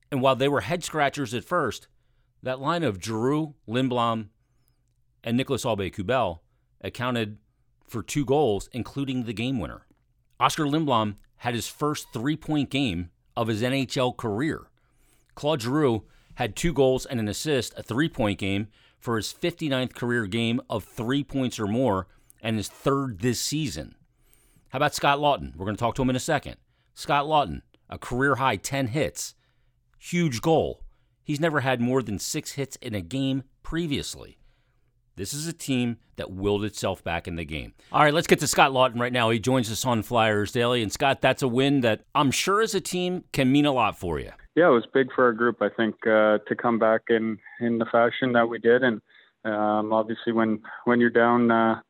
and 0.09 0.21
while 0.21 0.37
they 0.37 0.47
were 0.47 0.61
head 0.61 0.85
scratchers 0.85 1.33
at 1.33 1.43
first, 1.43 1.89
that 2.43 2.59
line 2.59 2.83
of 2.83 3.01
Giroux, 3.01 3.55
Lindblom, 3.67 4.27
and 5.23 5.37
Nicolas 5.37 5.65
Aube-Kubel 5.65 6.39
accounted 6.81 7.37
for 7.87 8.03
two 8.03 8.25
goals, 8.25 8.69
including 8.71 9.23
the 9.23 9.33
game 9.33 9.59
winner. 9.59 9.85
Oscar 10.39 10.65
Lindblom 10.65 11.15
had 11.37 11.55
his 11.55 11.67
first 11.67 12.07
three-point 12.13 12.69
game 12.69 13.09
of 13.35 13.47
his 13.47 13.61
NHL 13.61 14.15
career. 14.15 14.69
Claude 15.35 15.61
Giroux 15.61 16.03
had 16.35 16.55
two 16.55 16.73
goals 16.73 17.05
and 17.05 17.19
an 17.19 17.27
assist, 17.27 17.73
a 17.77 17.83
three-point 17.83 18.39
game 18.39 18.67
for 18.99 19.17
his 19.17 19.33
59th 19.33 19.93
career 19.93 20.25
game 20.25 20.59
of 20.69 20.83
three 20.83 21.23
points 21.23 21.59
or 21.59 21.67
more, 21.67 22.07
and 22.41 22.57
his 22.57 22.67
third 22.67 23.19
this 23.19 23.39
season. 23.39 23.95
How 24.69 24.77
about 24.77 24.95
Scott 24.95 25.19
Laughton? 25.19 25.55
We're 25.55 25.65
going 25.65 25.75
to 25.75 25.79
talk 25.79 25.95
to 25.95 26.01
him 26.01 26.09
in 26.09 26.15
a 26.15 26.19
second. 26.19 26.57
Scott 26.93 27.25
Laughton, 27.25 27.61
a 27.89 27.97
career 27.97 28.35
high 28.35 28.57
10 28.57 28.87
hits, 28.87 29.35
huge 29.97 30.41
goal. 30.41 30.83
He's 31.27 31.41
never 31.41 31.59
had 31.59 31.81
more 31.81 32.01
than 32.01 32.19
six 32.19 32.53
hits 32.53 32.77
in 32.77 32.95
a 32.95 33.01
game 33.01 33.43
previously. 33.61 34.37
This 35.17 35.33
is 35.33 35.45
a 35.45 35.51
team 35.51 35.97
that 36.15 36.31
willed 36.31 36.63
itself 36.63 37.03
back 37.03 37.27
in 37.27 37.35
the 37.35 37.43
game. 37.43 37.73
All 37.91 38.01
right, 38.01 38.13
let's 38.13 38.27
get 38.27 38.39
to 38.39 38.47
Scott 38.47 38.71
Laughton 38.71 38.97
right 38.97 39.11
now. 39.11 39.29
He 39.29 39.37
joins 39.37 39.69
us 39.69 39.85
on 39.85 40.03
Flyers 40.03 40.53
Daily. 40.53 40.81
And 40.81 40.89
Scott, 40.89 41.19
that's 41.19 41.41
a 41.41 41.47
win 41.49 41.81
that 41.81 42.05
I'm 42.15 42.31
sure 42.31 42.61
as 42.61 42.73
a 42.73 42.79
team 42.79 43.25
can 43.33 43.51
mean 43.51 43.65
a 43.65 43.73
lot 43.73 43.99
for 43.99 44.19
you. 44.19 44.31
Yeah, 44.55 44.67
it 44.67 44.71
was 44.71 44.85
big 44.93 45.07
for 45.13 45.25
our 45.25 45.33
group. 45.33 45.61
I 45.61 45.67
think 45.67 45.95
uh, 46.07 46.37
to 46.47 46.55
come 46.57 46.79
back 46.79 47.01
in 47.09 47.37
in 47.59 47.77
the 47.77 47.85
fashion 47.91 48.31
that 48.31 48.47
we 48.47 48.57
did, 48.57 48.83
and 48.83 49.01
um, 49.43 49.91
obviously 49.91 50.31
when 50.31 50.61
when 50.85 51.01
you're 51.01 51.09
down 51.09 51.51
uh, 51.51 51.81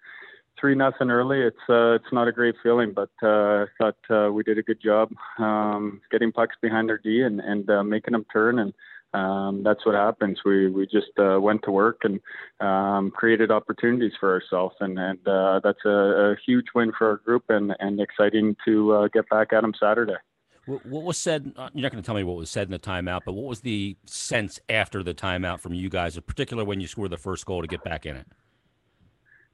three 0.60 0.74
nothing 0.74 1.12
early, 1.12 1.42
it's 1.42 1.70
uh, 1.70 1.94
it's 1.94 2.12
not 2.12 2.28
a 2.28 2.32
great 2.32 2.56
feeling. 2.64 2.92
But 2.92 3.12
uh, 3.22 3.28
I 3.28 3.66
thought 3.78 3.98
uh, 4.10 4.32
we 4.34 4.42
did 4.42 4.58
a 4.58 4.64
good 4.64 4.82
job 4.82 5.12
um, 5.38 6.02
getting 6.10 6.32
pucks 6.32 6.56
behind 6.60 6.90
their 6.90 6.98
D 6.98 7.22
and 7.22 7.40
and 7.40 7.70
uh, 7.70 7.84
making 7.84 8.14
them 8.14 8.26
turn 8.34 8.58
and 8.58 8.74
um, 9.18 9.64
that's 9.64 9.86
what 9.86 9.96
happens. 9.96 10.40
We 10.46 10.70
we 10.70 10.86
just 10.86 11.18
uh, 11.18 11.40
went 11.42 11.64
to 11.64 11.72
work 11.72 12.02
and 12.04 12.20
um, 12.60 13.12
created 13.12 13.52
opportunities 13.52 14.14
for 14.20 14.32
ourselves, 14.32 14.76
and 14.80 14.98
and 15.00 15.28
uh, 15.28 15.60
that's 15.64 15.84
a, 15.86 15.90
a, 15.90 16.36
huge 16.46 16.68
win 16.76 16.92
for 16.98 17.10
our 17.10 17.18
group, 17.18 17.46
and 17.50 17.74
and 17.80 18.00
exciting 18.00 18.56
to 18.66 18.94
uh, 18.94 19.08
get 19.08 19.28
back 19.30 19.54
at 19.54 19.62
them 19.62 19.74
Saturday. 19.80 20.18
What 20.66 21.04
was 21.04 21.18
said? 21.18 21.54
Uh, 21.56 21.70
you're 21.74 21.84
not 21.84 21.94
going 21.94 22.04
to 22.04 22.06
tell 22.06 22.16
me 22.16 22.24
what 22.24 22.36
was 22.36 22.50
said 22.50 22.68
in 22.68 22.72
the 22.72 22.80
timeout, 22.80 23.22
but 23.26 23.34
what 23.34 23.46
was 23.46 23.62
the 23.62 23.96
sense 24.06 24.60
after 24.68 25.02
the 25.02 25.14
timeout 25.14 25.62
from 25.62 25.74
you 25.74 25.90
guys, 25.90 26.18
in 26.18 26.24
particular 26.24 26.66
when 26.66 26.82
you 26.82 26.88
scored 26.88 27.12
the 27.12 27.18
first 27.18 27.46
goal 27.46 27.62
to 27.62 27.68
get 27.68 27.84
back 27.84 28.06
in 28.06 28.18
it? 28.18 28.28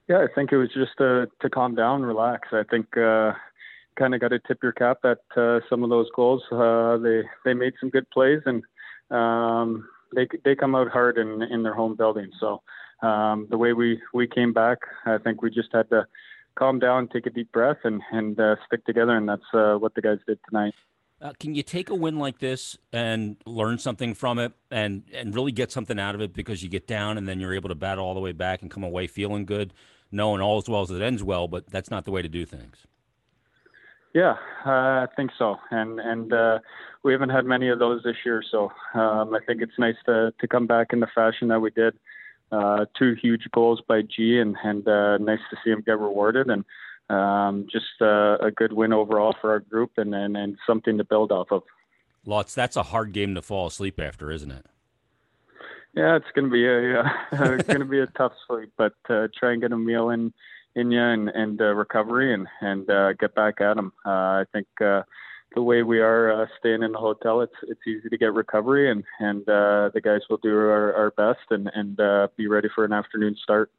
Yeah, 0.09 0.17
I 0.17 0.27
think 0.33 0.51
it 0.51 0.57
was 0.57 0.69
just 0.73 0.97
to 0.97 1.27
to 1.41 1.49
calm 1.49 1.75
down, 1.75 2.01
relax. 2.01 2.49
I 2.51 2.63
think 2.69 2.97
uh, 2.97 3.33
kind 3.95 4.15
of 4.15 4.21
got 4.21 4.29
to 4.29 4.39
tip 4.39 4.59
your 4.63 4.71
cap 4.71 4.99
at 5.03 5.19
uh, 5.37 5.59
some 5.69 5.83
of 5.83 5.89
those 5.89 6.09
goals. 6.15 6.41
Uh, 6.51 6.97
they 6.97 7.21
they 7.45 7.53
made 7.53 7.73
some 7.79 7.89
good 7.89 8.09
plays 8.09 8.41
and 8.45 8.63
um, 9.13 9.87
they 10.15 10.27
they 10.43 10.55
come 10.55 10.75
out 10.75 10.89
hard 10.89 11.17
in 11.17 11.41
in 11.43 11.63
their 11.63 11.73
home 11.73 11.95
building. 11.95 12.31
So 12.39 12.61
um, 13.01 13.47
the 13.49 13.57
way 13.57 13.73
we 13.73 14.01
we 14.13 14.27
came 14.27 14.53
back, 14.53 14.79
I 15.05 15.17
think 15.17 15.41
we 15.41 15.49
just 15.49 15.69
had 15.73 15.89
to 15.89 16.07
calm 16.55 16.79
down, 16.79 17.07
take 17.07 17.25
a 17.25 17.29
deep 17.29 17.51
breath, 17.51 17.79
and 17.83 18.01
and 18.11 18.39
uh, 18.39 18.55
stick 18.67 18.85
together, 18.85 19.15
and 19.15 19.27
that's 19.27 19.53
uh, 19.53 19.75
what 19.75 19.95
the 19.95 20.01
guys 20.01 20.19
did 20.27 20.39
tonight. 20.49 20.73
Uh, 21.21 21.31
can 21.39 21.55
you 21.55 21.63
take 21.63 21.89
a 21.89 21.95
win 21.95 22.19
like 22.19 22.39
this 22.39 22.77
and 22.91 23.37
learn 23.45 23.77
something 23.77 24.13
from 24.13 24.37
it 24.39 24.51
and, 24.69 25.03
and 25.13 25.33
really 25.33 25.53
get 25.53 25.71
something 25.71 25.97
out 25.97 26.15
of 26.15 26.19
it 26.19 26.33
because 26.33 26.61
you 26.61 26.67
get 26.67 26.85
down 26.85 27.17
and 27.17 27.29
then 27.29 27.39
you're 27.39 27.53
able 27.53 27.69
to 27.69 27.75
battle 27.75 28.03
all 28.03 28.13
the 28.13 28.19
way 28.19 28.33
back 28.33 28.61
and 28.61 28.69
come 28.69 28.83
away 28.83 29.07
feeling 29.07 29.45
good, 29.45 29.73
knowing 30.11 30.41
all 30.41 30.57
as 30.57 30.67
well 30.67 30.81
as 30.81 30.91
it 30.91 31.01
ends 31.01 31.23
well, 31.23 31.47
but 31.47 31.65
that's 31.67 31.89
not 31.89 32.03
the 32.03 32.11
way 32.11 32.21
to 32.21 32.27
do 32.27 32.45
things. 32.45 32.85
Yeah, 34.13 34.37
uh, 34.65 34.69
I 34.69 35.07
think 35.15 35.31
so, 35.37 35.57
and 35.71 35.99
and 35.99 36.31
uh, 36.31 36.59
we 37.01 37.11
haven't 37.13 37.29
had 37.29 37.45
many 37.45 37.69
of 37.69 37.79
those 37.79 38.03
this 38.03 38.17
year, 38.23 38.43
so 38.49 38.71
um, 38.93 39.33
I 39.33 39.39
think 39.45 39.61
it's 39.61 39.79
nice 39.79 39.95
to 40.05 40.31
to 40.39 40.47
come 40.47 40.67
back 40.67 40.93
in 40.93 40.99
the 40.99 41.07
fashion 41.07 41.47
that 41.47 41.59
we 41.59 41.71
did. 41.71 41.97
Uh, 42.51 42.85
two 42.97 43.15
huge 43.19 43.47
goals 43.51 43.81
by 43.87 44.03
G, 44.03 44.39
and 44.39 44.55
and 44.63 44.87
uh, 44.87 45.17
nice 45.17 45.39
to 45.49 45.57
see 45.63 45.71
him 45.71 45.81
get 45.83 45.97
rewarded, 45.97 46.47
and 46.51 46.63
um, 47.09 47.65
just 47.71 48.01
uh, 48.01 48.37
a 48.39 48.51
good 48.51 48.73
win 48.73 48.93
overall 48.93 49.35
for 49.41 49.49
our 49.49 49.59
group, 49.59 49.91
and, 49.97 50.13
and 50.13 50.37
and 50.37 50.57
something 50.67 50.99
to 50.99 51.03
build 51.03 51.31
off 51.31 51.51
of. 51.51 51.63
Lots. 52.23 52.53
That's 52.53 52.75
a 52.75 52.83
hard 52.83 53.13
game 53.13 53.33
to 53.33 53.41
fall 53.41 53.65
asleep 53.65 53.99
after, 53.99 54.31
isn't 54.31 54.51
it? 54.51 54.67
Yeah, 55.95 56.15
it's 56.15 56.25
gonna 56.35 56.49
be 56.49 56.67
a 56.67 56.99
uh, 57.01 57.09
it's 57.31 57.67
gonna 57.67 57.85
be 57.85 57.99
a 57.99 58.07
tough 58.07 58.33
sleep, 58.47 58.71
but 58.77 58.93
uh, 59.09 59.27
try 59.37 59.53
and 59.53 59.61
get 59.61 59.71
a 59.71 59.77
meal 59.77 60.11
in 60.11 60.33
in 60.75 60.91
you 60.91 61.01
and 61.01 61.29
and 61.29 61.61
uh, 61.61 61.73
recovery 61.73 62.33
and 62.33 62.47
and 62.61 62.89
uh, 62.89 63.13
get 63.13 63.35
back 63.35 63.61
at 63.61 63.75
them. 63.75 63.93
Uh, 64.05 64.09
I 64.09 64.45
think 64.51 64.67
uh, 64.81 65.03
the 65.55 65.61
way 65.61 65.83
we 65.83 65.99
are 65.99 66.43
uh, 66.43 66.47
staying 66.59 66.83
in 66.83 66.91
the 66.91 66.97
hotel, 66.97 67.41
it's 67.41 67.53
it's 67.63 67.81
easy 67.87 68.09
to 68.09 68.17
get 68.17 68.33
recovery, 68.33 68.89
and 68.89 69.03
and 69.19 69.47
uh, 69.47 69.89
the 69.93 70.01
guys 70.03 70.21
will 70.29 70.37
do 70.37 70.55
our, 70.55 70.93
our 70.93 71.11
best 71.11 71.45
and 71.51 71.69
and 71.73 71.99
uh, 71.99 72.27
be 72.37 72.47
ready 72.47 72.69
for 72.73 72.85
an 72.85 72.93
afternoon 72.93 73.35
start. 73.41 73.71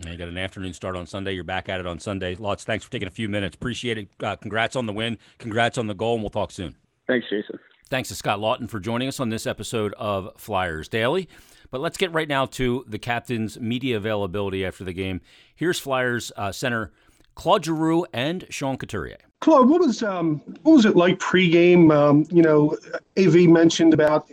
And 0.00 0.10
you 0.10 0.16
got 0.16 0.28
an 0.28 0.38
afternoon 0.38 0.72
start 0.72 0.96
on 0.96 1.06
Sunday. 1.06 1.32
You're 1.32 1.44
back 1.44 1.68
at 1.68 1.80
it 1.80 1.86
on 1.86 2.00
Sunday. 2.00 2.34
Lots. 2.34 2.64
Thanks 2.64 2.84
for 2.84 2.90
taking 2.90 3.08
a 3.08 3.12
few 3.12 3.28
minutes. 3.28 3.54
Appreciate 3.54 3.96
it. 3.96 4.08
Uh, 4.22 4.36
congrats 4.36 4.76
on 4.76 4.86
the 4.86 4.92
win. 4.92 5.18
Congrats 5.38 5.78
on 5.78 5.86
the 5.86 5.94
goal, 5.94 6.14
and 6.14 6.22
we'll 6.22 6.30
talk 6.30 6.50
soon. 6.50 6.74
Thanks, 7.06 7.26
Jason. 7.30 7.58
Thanks 7.90 8.08
to 8.08 8.14
Scott 8.14 8.40
Laughton 8.40 8.68
for 8.68 8.80
joining 8.80 9.08
us 9.08 9.20
on 9.20 9.28
this 9.28 9.46
episode 9.46 9.94
of 9.94 10.30
Flyers 10.36 10.88
Daily. 10.88 11.28
But 11.74 11.80
let's 11.80 11.96
get 11.96 12.12
right 12.12 12.28
now 12.28 12.46
to 12.46 12.84
the 12.86 13.00
captain's 13.00 13.58
media 13.58 13.96
availability 13.96 14.64
after 14.64 14.84
the 14.84 14.92
game. 14.92 15.20
Here's 15.56 15.80
Flyers 15.80 16.30
uh, 16.36 16.52
center 16.52 16.92
Claude 17.34 17.64
Giroux 17.64 18.06
and 18.12 18.46
Sean 18.48 18.76
Couturier. 18.76 19.16
Claude, 19.40 19.68
what 19.68 19.80
was 19.80 20.00
um, 20.00 20.40
what 20.62 20.74
was 20.74 20.84
it 20.84 20.94
like 20.94 21.18
pregame? 21.18 21.92
Um, 21.92 22.26
you 22.30 22.42
know, 22.42 22.76
Av 23.18 23.34
mentioned 23.48 23.92
about 23.92 24.30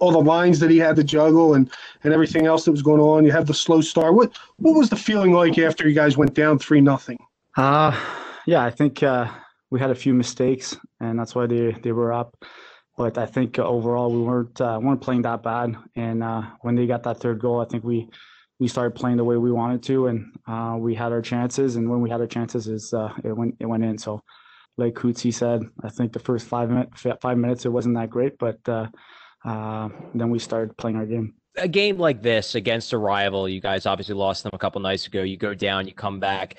all 0.00 0.12
the 0.12 0.20
lines 0.20 0.60
that 0.60 0.70
he 0.70 0.76
had 0.76 0.94
to 0.96 1.02
juggle 1.02 1.54
and 1.54 1.70
and 2.04 2.12
everything 2.12 2.44
else 2.44 2.66
that 2.66 2.72
was 2.72 2.82
going 2.82 3.00
on. 3.00 3.24
You 3.24 3.32
have 3.32 3.46
the 3.46 3.54
slow 3.54 3.80
start. 3.80 4.12
What 4.12 4.36
what 4.58 4.74
was 4.74 4.90
the 4.90 4.96
feeling 4.96 5.32
like 5.32 5.56
after 5.58 5.88
you 5.88 5.94
guys 5.94 6.18
went 6.18 6.34
down 6.34 6.58
three 6.58 6.82
nothing? 6.82 7.16
Uh 7.56 7.98
yeah, 8.44 8.62
I 8.62 8.70
think 8.70 9.02
uh, 9.02 9.30
we 9.70 9.80
had 9.80 9.88
a 9.88 9.94
few 9.94 10.12
mistakes, 10.12 10.76
and 11.00 11.18
that's 11.18 11.34
why 11.34 11.46
they 11.46 11.72
they 11.72 11.92
were 11.92 12.12
up. 12.12 12.36
But 12.96 13.16
I 13.16 13.26
think 13.26 13.58
overall 13.58 14.12
we 14.12 14.20
weren't 14.20 14.60
uh, 14.60 14.78
weren't 14.82 15.00
playing 15.00 15.22
that 15.22 15.42
bad. 15.42 15.76
And 15.96 16.22
uh, 16.22 16.42
when 16.60 16.74
they 16.74 16.86
got 16.86 17.02
that 17.04 17.20
third 17.20 17.40
goal, 17.40 17.60
I 17.60 17.64
think 17.64 17.84
we 17.84 18.08
we 18.60 18.68
started 18.68 18.94
playing 18.94 19.16
the 19.16 19.24
way 19.24 19.36
we 19.36 19.50
wanted 19.50 19.82
to, 19.84 20.06
and 20.08 20.32
uh, 20.46 20.76
we 20.78 20.94
had 20.94 21.10
our 21.10 21.22
chances. 21.22 21.76
And 21.76 21.88
when 21.88 22.00
we 22.00 22.10
had 22.10 22.20
our 22.20 22.26
chances, 22.26 22.68
is 22.68 22.92
uh, 22.92 23.12
it 23.24 23.32
went 23.32 23.56
it 23.60 23.66
went 23.66 23.84
in. 23.84 23.98
So, 23.98 24.22
like 24.76 24.94
Cootsy 24.94 25.32
said, 25.32 25.62
I 25.82 25.88
think 25.88 26.12
the 26.12 26.18
first 26.18 26.46
five 26.46 26.68
minutes 26.68 27.04
five 27.20 27.38
minutes 27.38 27.64
it 27.64 27.72
wasn't 27.72 27.96
that 27.96 28.10
great, 28.10 28.38
but 28.38 28.58
uh, 28.68 28.88
uh, 29.44 29.88
then 30.14 30.30
we 30.30 30.38
started 30.38 30.76
playing 30.76 30.96
our 30.96 31.06
game 31.06 31.34
a 31.56 31.68
game 31.68 31.98
like 31.98 32.22
this 32.22 32.54
against 32.54 32.92
a 32.92 32.98
rival, 32.98 33.48
you 33.48 33.60
guys 33.60 33.84
obviously 33.86 34.14
lost 34.14 34.42
them 34.42 34.50
a 34.54 34.58
couple 34.58 34.80
nights 34.80 35.06
ago. 35.06 35.22
You 35.22 35.36
go 35.36 35.54
down, 35.54 35.86
you 35.86 35.92
come 35.92 36.18
back. 36.18 36.56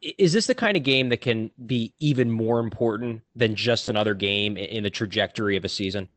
Is 0.00 0.32
this 0.32 0.46
the 0.46 0.54
kind 0.54 0.76
of 0.76 0.82
game 0.82 1.08
that 1.10 1.20
can 1.20 1.50
be 1.66 1.92
even 2.00 2.30
more 2.30 2.58
important 2.60 3.22
than 3.36 3.54
just 3.54 3.88
another 3.88 4.14
game 4.14 4.56
in 4.56 4.82
the 4.82 4.90
trajectory 4.90 5.56
of 5.56 5.64
a 5.64 5.68
season? 5.68 6.08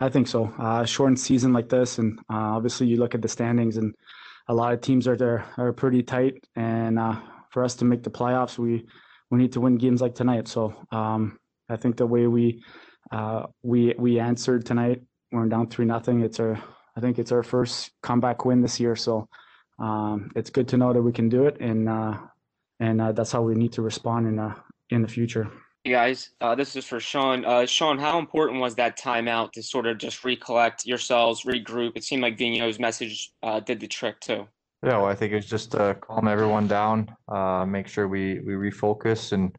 I 0.00 0.08
think 0.08 0.28
so. 0.28 0.52
Uh, 0.58 0.84
shortened 0.84 1.20
season 1.20 1.52
like 1.52 1.68
this, 1.68 1.98
and 1.98 2.18
uh, 2.30 2.56
obviously 2.56 2.86
you 2.86 2.96
look 2.96 3.14
at 3.14 3.22
the 3.22 3.28
standings, 3.28 3.76
and 3.76 3.94
a 4.48 4.54
lot 4.54 4.72
of 4.72 4.80
teams 4.80 5.06
are 5.06 5.16
there 5.16 5.44
are 5.58 5.72
pretty 5.72 6.02
tight. 6.02 6.42
And 6.56 6.98
uh, 6.98 7.16
for 7.50 7.64
us 7.64 7.74
to 7.76 7.84
make 7.84 8.02
the 8.02 8.10
playoffs, 8.10 8.58
we 8.58 8.86
we 9.30 9.38
need 9.38 9.52
to 9.52 9.60
win 9.60 9.76
games 9.76 10.00
like 10.00 10.14
tonight. 10.14 10.48
So 10.48 10.74
um, 10.90 11.38
I 11.68 11.76
think 11.76 11.96
the 11.96 12.06
way 12.06 12.26
we 12.26 12.62
uh, 13.10 13.46
we 13.62 13.94
we 13.98 14.18
answered 14.18 14.64
tonight, 14.64 15.02
we're 15.32 15.46
down 15.46 15.68
three 15.68 15.84
nothing. 15.84 16.22
It's 16.22 16.40
our 16.40 16.58
I 16.96 17.00
think 17.00 17.18
it's 17.18 17.32
our 17.32 17.42
first 17.42 17.92
comeback 18.02 18.44
win 18.44 18.62
this 18.62 18.80
year, 18.80 18.96
so 18.96 19.28
um, 19.78 20.30
it's 20.34 20.50
good 20.50 20.68
to 20.68 20.76
know 20.76 20.92
that 20.92 21.02
we 21.02 21.12
can 21.12 21.28
do 21.28 21.46
it, 21.46 21.60
and 21.60 21.88
uh, 21.88 22.18
and 22.80 23.00
uh, 23.00 23.12
that's 23.12 23.32
how 23.32 23.42
we 23.42 23.54
need 23.54 23.72
to 23.72 23.82
respond 23.82 24.26
in 24.26 24.38
uh, 24.38 24.54
in 24.90 25.02
the 25.02 25.08
future. 25.08 25.50
Hey 25.84 25.92
guys, 25.92 26.30
uh, 26.42 26.54
this 26.54 26.76
is 26.76 26.84
for 26.84 27.00
Sean. 27.00 27.44
Uh, 27.44 27.64
Sean, 27.64 27.98
how 27.98 28.18
important 28.18 28.60
was 28.60 28.74
that 28.74 28.98
timeout 28.98 29.52
to 29.52 29.62
sort 29.62 29.86
of 29.86 29.96
just 29.96 30.24
recollect 30.24 30.84
yourselves, 30.84 31.44
regroup? 31.44 31.92
It 31.96 32.04
seemed 32.04 32.22
like 32.22 32.36
Vigneault's 32.36 32.78
message 32.78 33.32
uh, 33.42 33.60
did 33.60 33.80
the 33.80 33.86
trick 33.86 34.20
too. 34.20 34.46
Yeah, 34.82 34.98
well, 34.98 35.06
I 35.06 35.14
think 35.14 35.32
it's 35.32 35.46
just 35.46 35.72
to 35.72 35.96
calm 36.00 36.28
everyone 36.28 36.66
down, 36.66 37.14
uh, 37.28 37.64
make 37.66 37.86
sure 37.86 38.08
we 38.08 38.40
we 38.40 38.54
refocus 38.54 39.32
and 39.32 39.56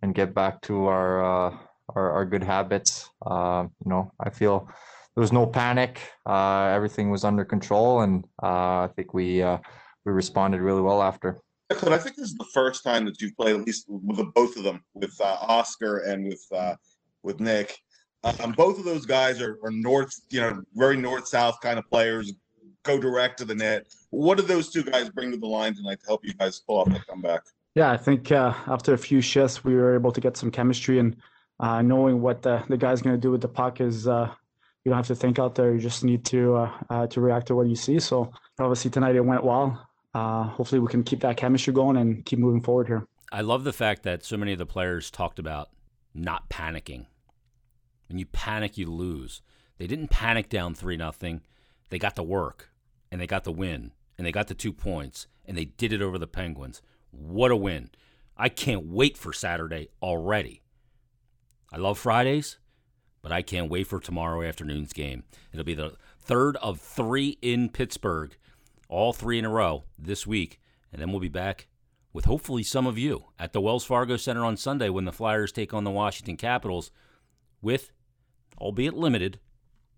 and 0.00 0.14
get 0.14 0.34
back 0.34 0.62
to 0.62 0.86
our 0.86 1.24
uh, 1.24 1.56
our, 1.94 2.10
our 2.12 2.24
good 2.24 2.42
habits. 2.42 3.10
Uh, 3.24 3.66
you 3.84 3.90
know, 3.90 4.10
I 4.20 4.30
feel 4.30 4.68
there 5.14 5.20
was 5.20 5.32
no 5.32 5.46
panic. 5.46 6.00
Uh, 6.24 6.64
everything 6.66 7.10
was 7.10 7.24
under 7.24 7.44
control, 7.44 8.00
and 8.00 8.24
uh, 8.42 8.86
I 8.86 8.88
think 8.96 9.12
we 9.12 9.42
uh, 9.42 9.58
we 10.04 10.12
responded 10.12 10.60
really 10.60 10.80
well 10.80 11.02
after. 11.02 11.40
I 11.70 11.74
think 11.74 12.16
this 12.16 12.28
is 12.28 12.34
the 12.34 12.46
first 12.52 12.84
time 12.84 13.04
that 13.06 13.20
you've 13.20 13.36
played 13.36 13.56
at 13.56 13.64
least 13.66 13.86
with 13.88 14.18
the, 14.18 14.24
both 14.24 14.56
of 14.56 14.62
them, 14.62 14.82
with 14.94 15.18
uh, 15.20 15.36
Oscar 15.40 15.98
and 15.98 16.26
with 16.26 16.44
uh, 16.54 16.76
with 17.22 17.40
Nick. 17.40 17.78
Um, 18.24 18.52
both 18.52 18.78
of 18.78 18.84
those 18.84 19.04
guys 19.04 19.40
are, 19.40 19.58
are 19.64 19.70
north, 19.70 20.12
you 20.30 20.40
know, 20.40 20.62
very 20.74 20.96
north 20.96 21.26
south 21.26 21.60
kind 21.60 21.78
of 21.78 21.88
players. 21.90 22.32
Go 22.84 23.00
direct 23.00 23.38
to 23.38 23.44
the 23.44 23.54
net. 23.54 23.86
What 24.10 24.38
do 24.38 24.44
those 24.44 24.70
two 24.70 24.84
guys 24.84 25.08
bring 25.10 25.30
to 25.32 25.36
the 25.36 25.46
line 25.46 25.74
tonight 25.74 26.00
to 26.00 26.06
help 26.06 26.24
you 26.24 26.32
guys 26.34 26.60
pull 26.60 26.78
off 26.78 26.88
the 26.88 27.00
comeback? 27.08 27.42
Yeah, 27.74 27.90
I 27.90 27.96
think 27.96 28.30
uh, 28.30 28.54
after 28.66 28.92
a 28.92 28.98
few 28.98 29.20
shifts, 29.20 29.64
we 29.64 29.74
were 29.74 29.94
able 29.94 30.12
to 30.12 30.20
get 30.20 30.36
some 30.36 30.50
chemistry 30.50 30.98
and 30.98 31.16
knowing 31.60 32.20
what 32.20 32.42
the, 32.42 32.62
the 32.68 32.76
guy's 32.76 33.02
going 33.02 33.16
to 33.16 33.20
do 33.20 33.30
with 33.30 33.40
the 33.40 33.48
puck 33.48 33.80
is 33.80 34.06
you 34.84 34.90
don't 34.90 34.98
have 34.98 35.06
to 35.06 35.14
think 35.14 35.38
out 35.38 35.54
there. 35.54 35.72
You 35.72 35.80
just 35.80 36.04
need 36.04 36.24
to 36.26 36.56
uh, 36.56 36.70
uh, 36.90 37.06
to 37.08 37.20
react 37.20 37.46
to 37.48 37.54
what 37.54 37.68
you 37.68 37.76
see. 37.76 38.00
So 38.00 38.32
obviously 38.58 38.90
tonight 38.90 39.16
it 39.16 39.24
went 39.24 39.44
well. 39.44 39.88
Uh, 40.14 40.44
hopefully 40.44 40.80
we 40.80 40.88
can 40.88 41.02
keep 41.02 41.20
that 41.20 41.36
chemistry 41.36 41.72
going 41.72 41.96
and 41.96 42.24
keep 42.24 42.38
moving 42.38 42.60
forward 42.60 42.88
here. 42.88 43.06
I 43.30 43.40
love 43.40 43.64
the 43.64 43.72
fact 43.72 44.02
that 44.02 44.24
so 44.24 44.36
many 44.36 44.52
of 44.52 44.58
the 44.58 44.66
players 44.66 45.10
talked 45.10 45.38
about 45.38 45.70
not 46.14 46.50
panicking. 46.50 47.06
When 48.08 48.18
you 48.18 48.26
panic, 48.26 48.76
you 48.76 48.86
lose. 48.86 49.40
They 49.78 49.86
didn't 49.86 50.08
panic 50.08 50.48
down 50.48 50.74
three 50.74 50.96
nothing. 50.96 51.40
They 51.88 51.98
got 51.98 52.14
the 52.14 52.22
work 52.22 52.70
and 53.10 53.20
they 53.20 53.26
got 53.26 53.44
the 53.44 53.52
win 53.52 53.92
and 54.18 54.26
they 54.26 54.32
got 54.32 54.48
the 54.48 54.54
two 54.54 54.72
points 54.72 55.26
and 55.46 55.56
they 55.56 55.64
did 55.64 55.92
it 55.92 56.02
over 56.02 56.18
the 56.18 56.26
Penguins. 56.26 56.82
What 57.10 57.50
a 57.50 57.56
win! 57.56 57.90
I 58.36 58.48
can't 58.48 58.86
wait 58.86 59.16
for 59.16 59.32
Saturday 59.32 59.88
already. 60.02 60.62
I 61.72 61.78
love 61.78 61.98
Fridays 61.98 62.58
but 63.22 63.32
I 63.32 63.42
can't 63.42 63.70
wait 63.70 63.86
for 63.86 64.00
tomorrow 64.00 64.42
afternoon's 64.42 64.92
game. 64.92 65.22
It'll 65.52 65.64
be 65.64 65.74
the 65.74 65.94
third 66.20 66.56
of 66.56 66.80
three 66.80 67.38
in 67.40 67.68
Pittsburgh, 67.68 68.36
all 68.88 69.12
three 69.12 69.38
in 69.38 69.44
a 69.44 69.50
row 69.50 69.84
this 69.98 70.26
week. 70.26 70.60
And 70.92 71.00
then 71.00 71.10
we'll 71.10 71.20
be 71.20 71.28
back 71.28 71.68
with 72.12 72.26
hopefully 72.26 72.62
some 72.62 72.86
of 72.86 72.98
you 72.98 73.24
at 73.38 73.52
the 73.52 73.60
Wells 73.60 73.84
Fargo 73.84 74.16
Center 74.16 74.44
on 74.44 74.56
Sunday 74.56 74.90
when 74.90 75.04
the 75.04 75.12
Flyers 75.12 75.52
take 75.52 75.72
on 75.72 75.84
the 75.84 75.90
Washington 75.90 76.36
Capitals 76.36 76.90
with, 77.62 77.92
albeit 78.58 78.94
limited, 78.94 79.38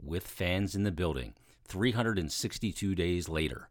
with 0.00 0.26
fans 0.26 0.75
in 0.75 0.85
the 0.85 0.93
building 0.93 1.35
362 1.66 2.95
days 2.95 3.28
later. 3.28 3.69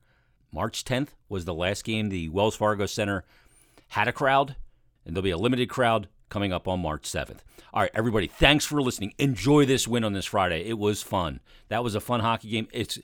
March 0.51 0.83
10th 0.83 1.09
was 1.29 1.45
the 1.45 1.53
last 1.53 1.83
game 1.83 2.09
the 2.09 2.29
Wells 2.29 2.55
Fargo 2.55 2.85
Center 2.85 3.23
had 3.89 4.07
a 4.07 4.13
crowd, 4.13 4.55
and 5.05 5.15
there'll 5.15 5.23
be 5.23 5.31
a 5.31 5.37
limited 5.37 5.69
crowd 5.69 6.07
coming 6.33 6.51
up 6.51 6.67
on 6.67 6.79
March 6.81 7.03
7th. 7.03 7.37
All 7.73 7.81
right, 7.81 7.91
everybody, 7.93 8.25
thanks 8.25 8.65
for 8.65 8.81
listening. 8.81 9.13
Enjoy 9.19 9.65
this 9.65 9.87
win 9.87 10.03
on 10.03 10.13
this 10.13 10.25
Friday. 10.25 10.65
It 10.65 10.79
was 10.79 11.03
fun. 11.03 11.39
That 11.69 11.83
was 11.83 11.93
a 11.93 12.01
fun 12.01 12.21
hockey 12.21 12.49
game. 12.49 12.67
It's 12.73 12.97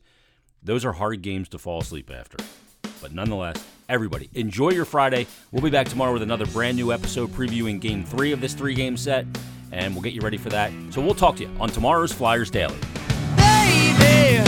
those 0.64 0.84
are 0.84 0.94
hard 0.94 1.22
games 1.22 1.48
to 1.50 1.60
fall 1.60 1.80
asleep 1.80 2.10
after. 2.12 2.38
But 3.02 3.14
nonetheless, 3.14 3.64
everybody, 3.88 4.30
enjoy 4.34 4.72
your 4.72 4.84
Friday. 4.84 5.28
We'll 5.52 5.62
be 5.62 5.70
back 5.70 5.88
tomorrow 5.88 6.12
with 6.12 6.24
another 6.24 6.48
brand 6.48 6.76
new 6.76 6.92
episode 6.92 7.30
previewing 7.30 7.80
game 7.80 8.04
3 8.04 8.32
of 8.32 8.42
this 8.42 8.54
three-game 8.54 8.98
set 8.98 9.26
and 9.72 9.94
we'll 9.94 10.02
get 10.02 10.14
you 10.14 10.22
ready 10.22 10.38
for 10.38 10.50
that. 10.50 10.72
So 10.90 11.00
we'll 11.00 11.14
talk 11.14 11.36
to 11.38 11.44
you 11.44 11.52
on 11.60 11.70
tomorrow's 11.70 12.12
Flyers 12.12 12.50
Daily. 12.50 12.78
Baby, 13.38 14.42